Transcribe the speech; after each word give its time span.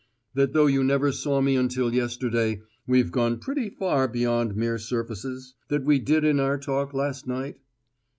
That 0.33 0.53
though 0.53 0.65
you 0.65 0.83
never 0.83 1.11
saw 1.11 1.41
me 1.41 1.55
until 1.55 1.93
yesterday, 1.93 2.63
we've 2.87 3.11
gone 3.11 3.37
pretty 3.37 3.69
far 3.69 4.07
beyond 4.07 4.55
mere 4.55 4.79
surfaces? 4.79 5.53
That 5.67 5.83
we 5.83 5.99
did 5.99 6.23
in 6.23 6.39
our 6.39 6.57
talk, 6.57 6.91
last 6.95 7.27
night?" 7.27 7.59